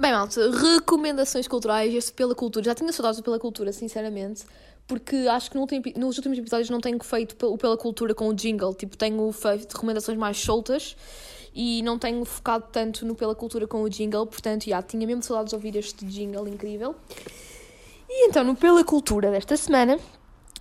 [0.00, 2.64] Bem, malta, recomendações culturais, este pela cultura.
[2.64, 4.46] Já tinha saudades do pela cultura, sinceramente,
[4.86, 8.28] porque acho que no último, nos últimos episódios não tenho feito o pela cultura com
[8.28, 8.72] o jingle.
[8.72, 10.96] Tipo, tenho feito recomendações mais soltas
[11.54, 14.26] e não tenho focado tanto no pela cultura com o jingle.
[14.26, 16.96] Portanto, já tinha mesmo saudades de ouvir este jingle incrível.
[18.08, 19.98] E então, no pela cultura desta semana,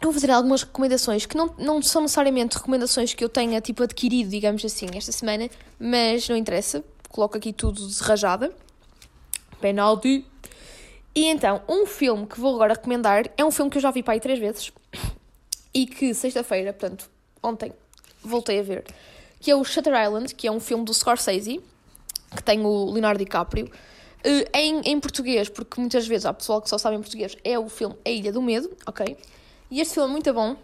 [0.01, 3.83] eu vou fazer algumas recomendações que não, não são necessariamente recomendações que eu tenha tipo
[3.83, 5.49] adquirido, digamos assim, esta semana,
[5.79, 8.53] mas não interessa, coloco aqui tudo de rajada
[9.59, 10.25] penalti.
[11.15, 14.03] E então, um filme que vou agora recomendar é um filme que eu já vi
[14.03, 14.71] para aí três vezes
[15.73, 17.09] e que sexta-feira, portanto,
[17.41, 17.73] ontem,
[18.23, 18.85] voltei a ver,
[19.39, 21.61] que é o Shutter Island, que é um filme do Scorsese,
[22.35, 23.65] que tem o Leonardo DiCaprio.
[24.19, 27.57] Uh, em, em português, porque muitas vezes há pessoal que só sabe em português, é
[27.57, 29.15] o filme A Ilha do Medo, ok?
[29.71, 30.57] E este filme é muito bom.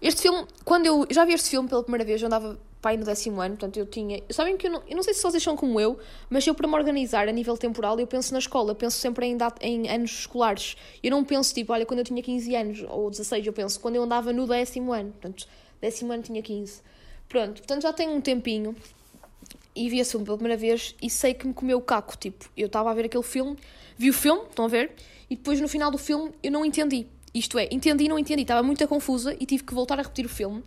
[0.00, 3.04] Este filme, quando eu já vi este filme pela primeira vez, eu andava pai no
[3.04, 4.20] décimo ano, portanto eu tinha.
[4.28, 5.96] Sabem que eu não, eu não sei se vocês são como eu,
[6.28, 9.36] mas eu para me organizar a nível temporal, eu penso na escola, penso sempre em,
[9.36, 10.76] dat, em anos escolares.
[11.00, 13.94] Eu não penso tipo, olha, quando eu tinha 15 anos ou 16, eu penso quando
[13.94, 15.46] eu andava no décimo ano, portanto,
[15.80, 16.82] décimo ano tinha 15.
[17.28, 18.76] Pronto, portanto já tenho um tempinho
[19.74, 22.16] e vi esse filme pela primeira vez e sei que me comeu o caco.
[22.18, 23.56] Tipo, eu estava a ver aquele filme,
[23.96, 24.92] vi o filme, estão a ver?
[25.30, 27.06] E depois no final do filme eu não entendi.
[27.32, 30.26] Isto é, entendi e não entendi, estava muito confusa e tive que voltar a repetir
[30.26, 30.62] o filme.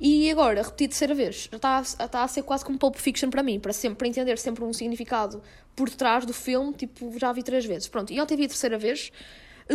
[0.00, 3.42] E agora, repeti a terceira vez, está, está a ser quase como Pulp Fiction para
[3.42, 5.42] mim, para, sempre, para entender sempre um significado
[5.74, 7.88] por trás do filme, tipo, já vi três vezes.
[7.88, 9.10] Pronto, e ontem vi a terceira vez,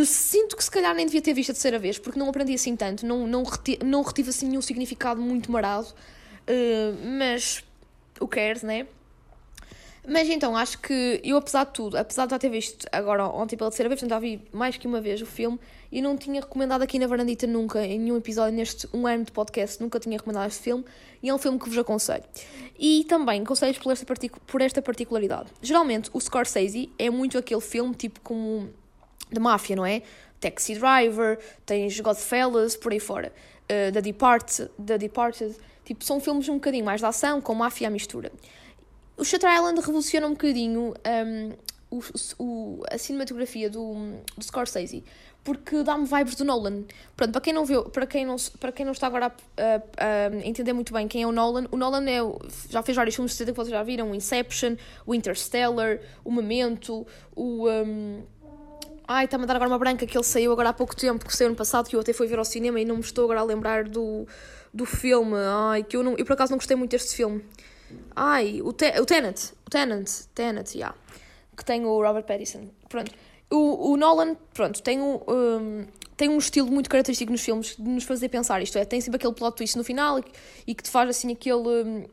[0.06, 2.76] sinto que se calhar nem devia ter visto a terceira vez, porque não aprendi assim
[2.76, 7.64] tanto, não, não, reti, não retive assim nenhum significado muito marado, uh, mas
[8.20, 8.88] o cares, né?
[10.06, 13.56] Mas então, acho que eu, apesar de tudo, apesar de já ter visto agora ontem
[13.56, 15.58] pela terceira vez, portanto já vi mais que uma vez o filme,
[15.90, 19.32] e não tinha recomendado aqui na Varandita nunca, em nenhum episódio neste um ano de
[19.32, 20.84] podcast, nunca tinha recomendado este filme,
[21.22, 22.24] e é um filme que vos aconselho.
[22.78, 24.06] E também aconselho por esta,
[24.46, 25.50] por esta particularidade.
[25.62, 28.70] Geralmente, o Scorsese é muito aquele filme tipo como
[29.32, 30.02] de máfia, não é?
[30.40, 33.32] Taxi Driver, tens Godfellas, por aí fora.
[33.64, 37.88] Uh, The, Depart, The Departed, tipo, são filmes um bocadinho mais de ação, com máfia
[37.88, 38.30] à mistura.
[39.18, 41.54] O Shutter Island revoluciona um bocadinho um,
[41.92, 42.02] o,
[42.40, 43.94] o, a cinematografia do,
[44.36, 45.04] do Scorsese,
[45.44, 46.84] porque dá-me vibes do Nolan.
[47.16, 50.74] Pronto, para quem não viu, para quem não, para quem não está agora a, entender
[50.74, 52.20] muito bem quem é o Nolan, o Nolan é,
[52.70, 56.32] já fez vários filmes de 70 que vocês já viram, o Inception, o Interstellar, o
[56.32, 57.70] Memento, o...
[57.70, 58.24] Um,
[59.08, 61.36] ai, está-me a dar agora uma branca que ele saiu agora há pouco tempo, que
[61.36, 63.42] saiu ano passado, que eu até fui ver ao cinema e não me estou agora
[63.42, 64.26] a lembrar do,
[64.74, 65.36] do filme.
[65.70, 67.44] Ai, que eu, não, eu por acaso não gostei muito deste filme.
[68.16, 70.78] Ai, o, Te, o Tenet, o Tenet, Tenet, já.
[70.78, 70.98] Yeah,
[71.56, 72.70] que tem o Robert Pattinson.
[72.90, 73.12] Pronto.
[73.50, 75.86] O, o Nolan, pronto, tem um, um,
[76.18, 78.62] tem um estilo muito característico nos filmes de nos fazer pensar.
[78.62, 80.24] Isto é, tem sempre aquele plot twist no final e,
[80.68, 81.68] e que te faz assim aquele.
[81.68, 82.06] Um,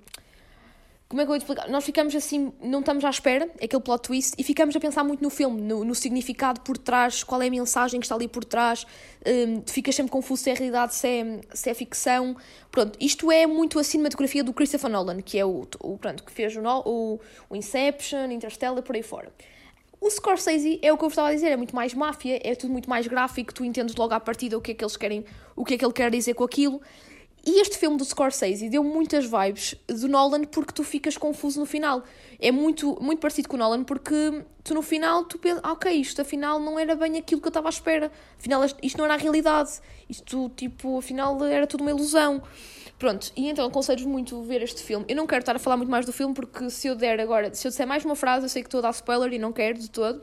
[1.10, 1.68] como é que eu vou explicar?
[1.68, 5.20] Nós ficamos assim, não estamos à espera, aquele plot twist, e ficamos a pensar muito
[5.20, 8.44] no filme, no, no significado por trás, qual é a mensagem que está ali por
[8.44, 8.86] trás,
[9.26, 12.36] um, ficas sempre confuso se é realidade, se é, se é ficção.
[12.70, 16.30] Pronto, isto é muito a cinematografia do Christopher Nolan, que é o, o pronto, que
[16.30, 17.18] fez o, o,
[17.50, 19.32] o Inception, Interstellar, por aí fora.
[20.00, 22.72] O Scorsese é o que eu estava a dizer, é muito mais máfia, é tudo
[22.72, 25.24] muito mais gráfico, tu entendes logo à partida o que é que eles querem,
[25.56, 26.80] o que é que ele quer dizer com aquilo.
[27.44, 31.66] E este filme do Scorsese deu muitas vibes do Nolan porque tu ficas confuso no
[31.66, 32.02] final.
[32.38, 35.90] É muito, muito parecido com o Nolan porque tu no final tu pensas, ah, ok,
[35.92, 38.12] isto afinal não era bem aquilo que eu estava à espera.
[38.38, 39.70] Afinal, isto não era a realidade.
[40.08, 42.42] Isto, tipo, afinal era tudo uma ilusão.
[42.98, 45.06] Pronto, e então aconselho muito ver este filme.
[45.08, 47.54] Eu não quero estar a falar muito mais do filme porque se eu der agora,
[47.54, 49.52] se eu disser mais uma frase, eu sei que estou a dar spoiler e não
[49.52, 50.20] quero de todo.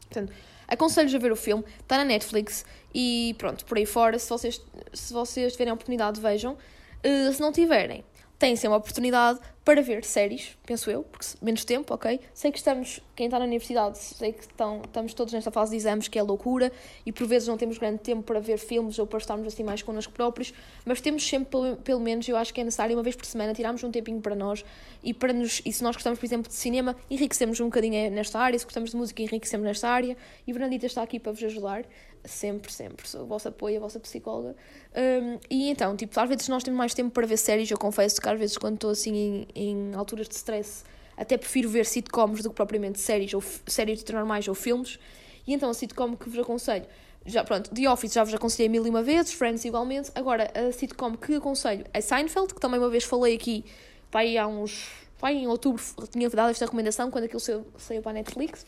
[0.00, 0.32] Portanto,
[0.68, 4.60] aconselho-vos a ver o filme, está na Netflix e pronto, por aí fora, se vocês,
[4.92, 6.56] se vocês tiverem a oportunidade, vejam.
[7.04, 8.04] Uh, se não tiverem,
[8.38, 12.20] tem sempre uma oportunidade para ver séries, penso eu, porque menos tempo, ok?
[12.32, 15.76] Sei que estamos, quem está na universidade, sei que estão, estamos todos nesta fase de
[15.78, 16.70] exames, que é loucura,
[17.04, 19.82] e por vezes não temos grande tempo para ver filmes ou para estarmos assim mais
[19.82, 23.16] connosco próprios, mas temos sempre, pelo, pelo menos, eu acho que é necessário, uma vez
[23.16, 24.64] por semana, tirarmos um tempinho para nós
[25.02, 28.38] e para nos, e se nós gostamos, por exemplo, de cinema, enriquecemos um bocadinho nesta
[28.38, 31.84] área, se gostamos de música, enriquecemos nesta área, e Bernadita está aqui para vos ajudar
[32.26, 33.08] sempre, sempre.
[33.08, 34.56] Sou o vosso apoio, a vossa psicóloga.
[34.94, 37.70] Um, e então, tipo, às vezes nós temos mais tempo para ver séries.
[37.70, 40.84] Eu confesso que às vezes, quando estou assim em, em alturas de stress,
[41.16, 44.98] até prefiro ver sitcoms do que propriamente séries, ou séries normais ou filmes.
[45.46, 46.86] E então, a sitcom que vos aconselho.
[47.24, 50.10] Já, pronto, The Office já vos aconselhei mil e uma vezes, Friends igualmente.
[50.14, 53.64] Agora, a sitcom que aconselho é Seinfeld, que também uma vez falei aqui,
[54.12, 54.92] vai há uns.
[55.18, 58.66] Vai em outubro, tinha dado esta recomendação quando aquilo saiu, saiu para a Netflix.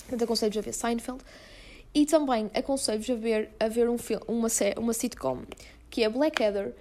[0.00, 1.22] Portanto, aconselho-vos a ver Seinfeld.
[1.94, 5.42] E também aconselho-vos a ver, a ver um filme, uma, uma sitcom
[5.90, 6.74] que é Blackadder.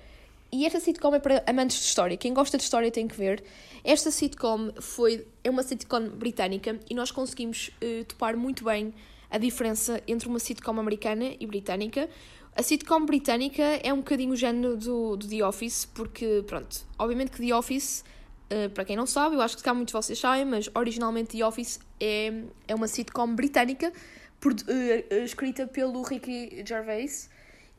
[0.52, 2.15] E esta sitcom é para amantes de história.
[2.15, 3.43] Quem gosta de história tem que ver.
[3.84, 8.93] Esta sitcom foi, é uma sitcom britânica e nós conseguimos uh, topar muito bem
[9.30, 12.10] a diferença entre uma sitcom americana e britânica.
[12.56, 17.32] A sitcom britânica é um bocadinho o género do, do The Office, porque, pronto, obviamente
[17.32, 18.04] que The Office,
[18.50, 21.38] uh, para quem não sabe, eu acho que cá muitos de vocês sabem, mas originalmente
[21.38, 22.32] The Office é,
[22.67, 23.91] é uma sitcom britânica
[24.39, 27.30] por, uh, escrita pelo Ricky Gervais.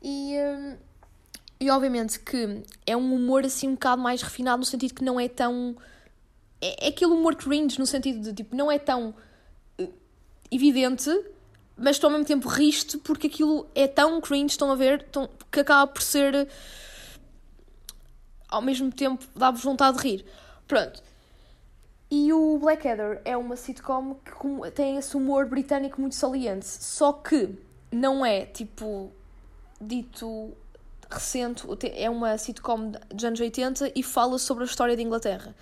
[0.02, 0.78] E, uh,
[1.60, 5.18] e obviamente que é um humor assim um bocado mais refinado no sentido que não
[5.18, 5.76] é tão
[6.60, 9.12] é, é aquele humor cringe no sentido de tipo não é tão
[9.80, 9.92] uh,
[10.52, 11.10] evidente
[11.76, 15.58] mas ao mesmo tempo riste porque aquilo é tão cringe estão a ver tão, que
[15.58, 16.48] acaba por ser
[18.48, 20.24] ao mesmo tempo dá-vos vontade de rir.
[20.66, 21.02] Pronto
[22.10, 27.50] e o Blackadder é uma sitcom que tem esse humor britânico muito saliente, só que
[27.92, 29.12] não é tipo
[29.80, 30.52] dito
[31.10, 35.54] recente, é uma sitcom dos anos 80 e fala sobre a história da Inglaterra.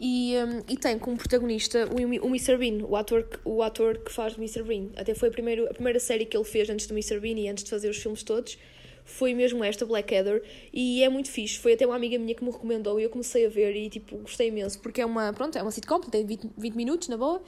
[0.00, 2.56] E, um, e tem como protagonista o, o Mr.
[2.56, 4.62] Bean, o ator, o ator que faz Mr.
[4.62, 4.90] Bean.
[4.96, 7.18] Até foi a primeira, a primeira série que ele fez antes do Mr.
[7.18, 8.56] Bean e antes de fazer os filmes todos
[9.08, 10.42] foi mesmo esta, Blackadder,
[10.72, 11.58] e é muito fixe.
[11.58, 14.18] Foi até uma amiga minha que me recomendou e eu comecei a ver e, tipo,
[14.18, 17.42] gostei imenso, porque é uma, pronto, é uma sitcom, tem 20, 20 minutos, na boa,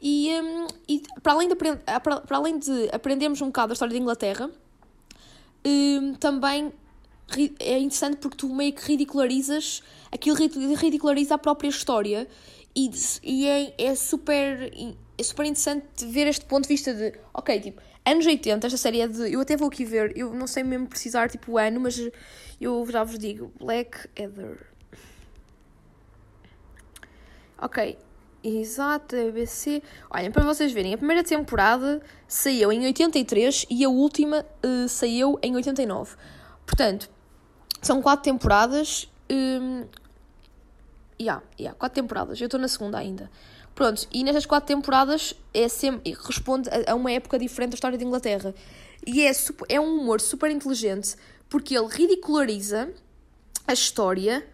[0.00, 1.76] e, um, e para, além de, para,
[2.20, 4.50] para além de aprendermos um bocado a história da Inglaterra,
[5.66, 6.72] um, também
[7.58, 12.28] é interessante porque tu meio que ridicularizas, aquilo ridiculariza a própria história,
[12.74, 12.88] e,
[13.24, 14.72] e é, é super
[15.18, 19.00] é super interessante ver este ponto de vista de, ok, tipo, anos 80, esta série
[19.00, 19.32] é de.
[19.32, 21.98] Eu até vou aqui ver, eu não sei mesmo precisar tipo o ano, mas
[22.60, 24.66] eu já vos digo: Black Ether.
[27.58, 27.98] Ok,
[28.42, 29.82] exato, ABC.
[30.10, 35.38] Olhem, para vocês verem, a primeira temporada saiu em 83 e a última uh, saiu
[35.42, 36.16] em 89.
[36.64, 37.10] Portanto,
[37.82, 39.10] são quatro temporadas.
[39.30, 39.84] Um,
[41.20, 42.40] yeah, yeah, quatro temporadas.
[42.40, 43.30] Eu estou na segunda ainda.
[43.74, 48.04] Pronto, e nestas quatro temporadas é sempre, responde a, uma época diferente da história de
[48.04, 48.54] Inglaterra.
[49.06, 49.32] E é,
[49.68, 51.16] é um humor super inteligente
[51.48, 52.92] porque ele ridiculariza
[53.66, 54.46] a história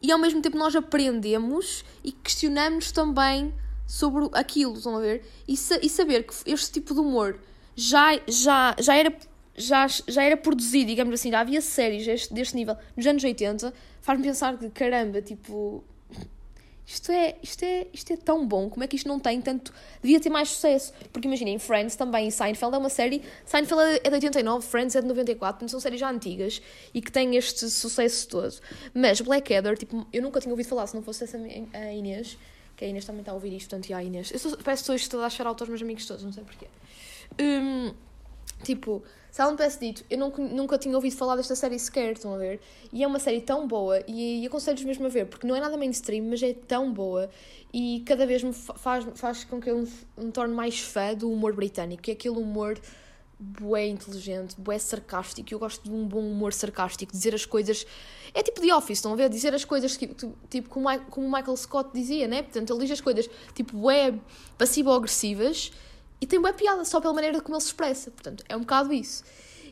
[0.00, 3.52] e ao mesmo tempo nós aprendemos e questionamos também
[3.86, 5.24] sobre aquilo, estão a ver?
[5.46, 7.38] E, sa e saber que este tipo de humor
[7.76, 9.14] já, já, já, era,
[9.54, 13.72] já, já era produzido, digamos assim, já havia séries deste, deste nível nos anos 80,
[14.00, 15.84] faz-me pensar que caramba, tipo,
[16.92, 19.72] isto é, isto, é, isto é tão bom, como é que isto não tem tanto.
[20.02, 20.92] Devia ter mais sucesso.
[21.10, 23.22] Porque imaginem, Friends também, Seinfeld é uma série.
[23.46, 26.60] Seinfeld é de 89, Friends é de 94, portanto são séries já antigas
[26.92, 28.54] e que têm este sucesso todo.
[28.92, 32.36] Mas Blackadder, tipo, eu nunca tinha ouvido falar, se não fosse essa a Inês,
[32.76, 34.30] que a Inês também está a ouvir isto, portanto, e a Inês.
[34.30, 36.66] Eu sou, parece que estou a achar aos meus amigos todos, não sei porquê.
[37.40, 37.94] Um,
[38.62, 39.02] tipo,
[39.32, 42.34] se ela me tivesse dito, eu nunca, nunca tinha ouvido falar desta série sequer, estão
[42.34, 42.60] a ver?
[42.92, 45.60] E é uma série tão boa e, e aconselho-vos mesmo a ver, porque não é
[45.60, 47.30] nada mainstream, mas é tão boa
[47.72, 51.32] e cada vez me faz, faz com que eu me, me torne mais fã do
[51.32, 52.78] humor britânico, que é aquele humor
[53.40, 55.52] bué inteligente, bué sarcástico.
[55.52, 57.86] Eu gosto de um bom humor sarcástico, dizer as coisas.
[58.34, 59.30] É tipo de Office, estão a ver?
[59.30, 62.42] Dizer as coisas tipo, tipo como, como o Michael Scott dizia, né?
[62.42, 64.14] Portanto, ele diz as coisas tipo bué
[64.58, 65.72] passivo-agressivas
[66.22, 68.08] e tem boa piada só pela maneira como ele se expressa.
[68.12, 69.24] Portanto, é um bocado isso.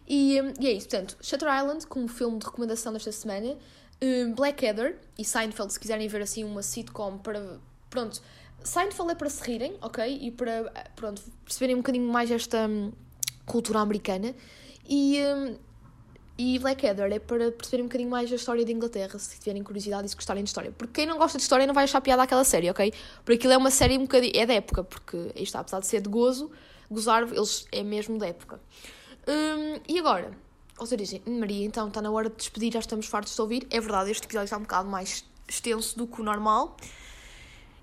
[0.05, 0.89] E, e é isso.
[0.89, 3.57] Portanto, Shutter Island, como filme de recomendação desta semana.
[4.03, 7.61] Um, Blackadder e Seinfeld, se quiserem ver assim uma sitcom para.
[7.89, 8.21] Pronto.
[8.65, 10.19] Seinfeld é para se rirem, ok?
[10.21, 12.91] E para, pronto, perceberem um bocadinho mais esta hum,
[13.47, 14.35] cultura americana.
[14.89, 15.57] E, um,
[16.40, 20.07] e Blackadder é para perceberem um bocadinho mais a história da Inglaterra, se tiverem curiosidade
[20.07, 20.72] e se gostarem de história.
[20.72, 22.94] Porque quem não gosta de história não vai achar piada aquela série, ok?
[23.22, 24.33] Porque aquilo é uma série um bocadinho.
[24.35, 26.50] é da época, porque isto apesar de ser de gozo,
[26.90, 28.59] gozar, eles é mesmo da época.
[29.29, 30.33] Um, e agora?
[30.79, 33.66] Vocês dizem, Maria, então está na hora de despedir, já estamos fartos de ouvir.
[33.70, 36.74] É verdade, este episódio está um bocado mais extenso do que o normal.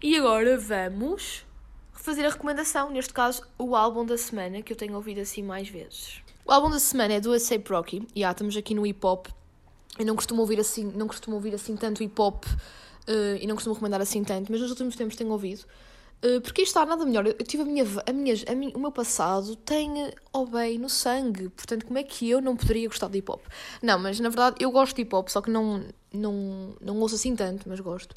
[0.01, 1.45] E agora vamos
[1.93, 5.69] fazer a recomendação, neste caso, o álbum da semana, que eu tenho ouvido assim mais
[5.69, 6.23] vezes.
[6.47, 9.27] O álbum da semana é do A$AP Rocky, e ah, estamos aqui no hip hop.
[9.99, 13.53] Eu não costumo ouvir assim, não costumo ouvir assim tanto hip hop uh, e não
[13.55, 15.65] costumo recomendar assim tanto, mas nos últimos tempos tenho ouvido.
[16.23, 17.27] Uh, porque está nada melhor.
[17.27, 20.89] Eu tive a minha, a minha, a minha, o meu passado tem o bem no
[20.89, 23.41] sangue, portanto, como é que eu não poderia gostar de hip hop?
[23.81, 25.83] Não, mas na verdade eu gosto de hip hop, só que não,
[26.13, 28.15] não, não ouço assim tanto, mas gosto.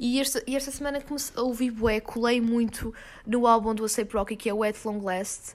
[0.00, 2.94] E esta, e esta semana comecei a ouvir bué, colei muito
[3.26, 5.54] no álbum do A$AP Rocky, que é Wet Long Last,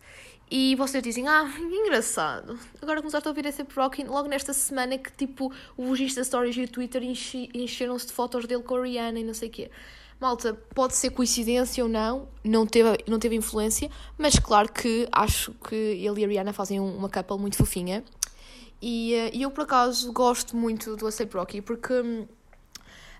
[0.52, 2.60] e vocês dizem, ah, engraçado.
[2.82, 6.64] Agora começaste a ouvir esse Rocky logo nesta semana que tipo os Insta Stories e
[6.64, 9.72] o Twitter enche, encheram-se de fotos dele com a Rihanna e não sei o quê.
[10.20, 15.54] Malta, pode ser coincidência ou não, não teve, não teve influência, mas claro que acho
[15.68, 18.04] que ele e a Rihanna fazem uma couple muito fofinha.
[18.82, 22.28] E, uh, eu, por acaso, gosto muito do A$AP Rocky porque hum,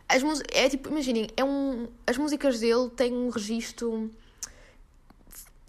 [0.10, 4.12] as é tipo, imaginem, é um, as músicas dele têm um registro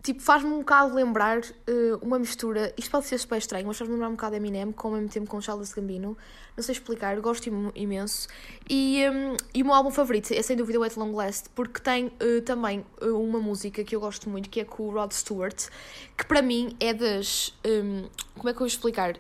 [0.03, 2.75] tipo, faz-me um bocado lembrar uh, uma mistura.
[2.77, 5.31] Isto pode ser super estranho, mas faz-me lembrar um bocado Eminem, com ao mesmo tempo
[5.31, 6.17] com Charles Gambino.
[6.57, 8.29] Não sei explicar, gosto imenso.
[8.69, 11.81] E, um, e o meu álbum favorito é sem dúvida o At Long Last, porque
[11.81, 15.13] tem uh, também uh, uma música que eu gosto muito, que é com o Rod
[15.13, 15.69] Stewart,
[16.17, 17.55] que para mim é das.
[17.65, 19.17] Um, como é que eu vou explicar?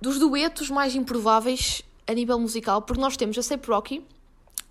[0.00, 4.04] Dos duetos mais improváveis a nível musical, porque nós temos a Sape Rocky,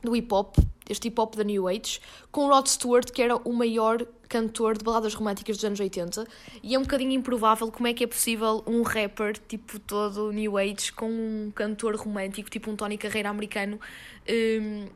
[0.03, 0.57] do hip hop,
[0.89, 1.99] este hip hop da New Age,
[2.31, 6.27] com Rod Stewart, que era o maior cantor de baladas românticas dos anos 80,
[6.61, 10.57] e é um bocadinho improvável como é que é possível um rapper, tipo, todo New
[10.57, 13.79] Age, com um cantor romântico, tipo um Tony Carreira americano,
[14.29, 14.87] um,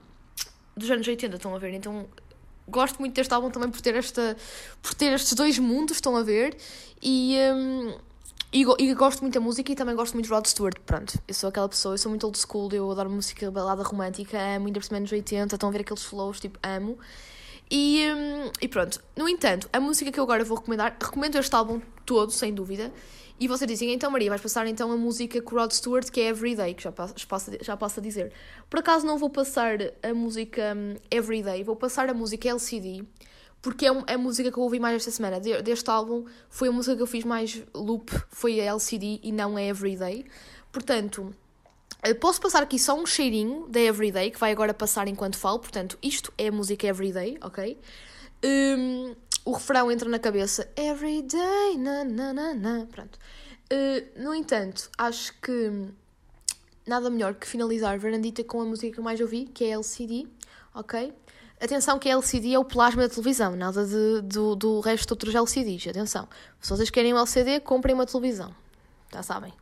[0.75, 1.73] dos anos 80, estão a ver?
[1.73, 2.08] Então,
[2.67, 4.36] gosto muito deste álbum também por ter, esta,
[4.82, 6.58] por ter estes dois mundos, estão a ver?
[7.01, 7.38] E...
[7.54, 8.11] Um,
[8.53, 10.77] e, e, gosto muito da música e também gosto muito de Rod Stewart.
[10.85, 14.37] Pronto, eu sou aquela pessoa, eu sou muito old school, eu adoro música balada romântica,
[14.37, 16.97] amo ainda por cima nos 80, estão a ver aqueles flows, tipo, amo.
[17.69, 21.55] E, hum, e pronto, no entanto, a música que eu agora vou recomendar, recomendo este
[21.55, 22.91] álbum todo, sem dúvida.
[23.39, 26.27] E vocês dizem, então Maria, vais passar então a música com Rod Stewart, que é
[26.27, 27.15] Everyday, que já passo,
[27.61, 28.33] já passo a dizer.
[28.69, 33.05] Por acaso não vou passar a música hum, Everyday, vou passar a música LCD,
[33.62, 35.39] porque é, é a música que eu ouvi mais esta semana.
[35.39, 39.56] Deste álbum foi a música que eu fiz mais loop, foi a LCD e não
[39.56, 40.26] a Everyday.
[40.71, 41.34] Portanto,
[42.02, 45.59] eh, posso passar aqui só um cheirinho da Everyday, que vai agora passar enquanto falo.
[45.59, 47.78] Portanto, isto é a música Everyday, ok?
[48.43, 52.86] Um, o refrão entra na cabeça Everyday, na na na na.
[52.88, 53.20] Pronto.
[53.72, 55.72] Uh, no entanto, acho que
[56.86, 60.28] nada melhor que finalizar Verandita com a música que eu mais ouvi, que é LCD,
[60.74, 61.14] ok?
[61.62, 65.14] Atenção que a LCD é o plasma da televisão, nada de, do, do resto de
[65.14, 65.88] outros LCDs.
[65.88, 66.28] Atenção.
[66.59, 68.51] Se vocês querem um LCD, comprem uma televisão.
[69.14, 69.53] Já sabem.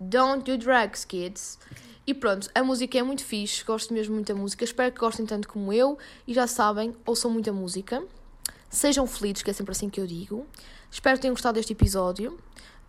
[0.00, 1.56] Don't do drugs, kids.
[2.04, 4.64] E pronto, a música é muito fixe, gosto mesmo muito da música.
[4.64, 5.96] Espero que gostem tanto como eu.
[6.26, 8.02] E já sabem, ouçam muita música.
[8.68, 10.44] Sejam felizes, que é sempre assim que eu digo.
[10.90, 12.36] Espero que tenham gostado deste episódio.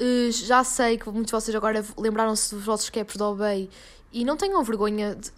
[0.01, 3.70] Uh, já sei que muitos de vocês agora lembraram-se dos vossos caps do Obey
[4.12, 5.32] e não tenham vergonha de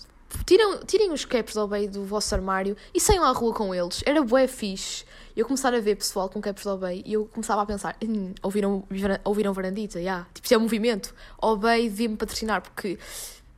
[0.46, 4.02] Tirem, tirem os caps do Obey do vosso armário e saiam à rua com eles.
[4.06, 5.06] Era bué fixe.
[5.36, 8.34] Eu começar a ver pessoal com caps do Obey e eu começava a pensar, hum,
[8.44, 8.84] ouviram,
[9.24, 10.00] ouviram Varandita?
[10.00, 10.28] Yeah.
[10.34, 11.16] Tipo, isto é um movimento.
[11.42, 13.00] Obey devia-me patrocinar porque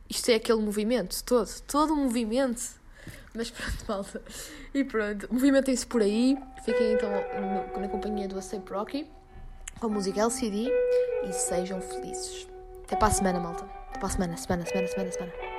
[0.08, 1.48] isto é aquele movimento todo.
[1.66, 2.62] Todo o movimento.
[3.34, 4.22] Mas pronto, malta.
[4.74, 6.38] E pronto, movimentem-se por aí.
[6.64, 9.06] Fiquem então no, na companhia do Ace Rocky
[9.80, 10.70] com a música LCD
[11.28, 12.46] e sejam felizes.
[12.84, 13.64] Até para a semana, malta.
[13.88, 15.51] Até para a semana, semana, semana, semana, semana.